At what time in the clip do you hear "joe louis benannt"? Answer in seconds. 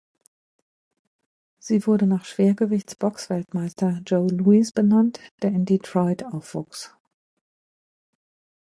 4.07-5.19